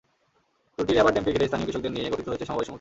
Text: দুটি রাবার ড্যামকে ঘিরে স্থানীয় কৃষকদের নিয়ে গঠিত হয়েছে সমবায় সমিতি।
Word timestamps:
দুটি 0.79 0.91
রাবার 0.93 1.13
ড্যামকে 1.13 1.31
ঘিরে 1.31 1.47
স্থানীয় 1.47 1.67
কৃষকদের 1.67 1.91
নিয়ে 1.91 2.11
গঠিত 2.13 2.27
হয়েছে 2.29 2.45
সমবায় 2.45 2.65
সমিতি। 2.65 2.69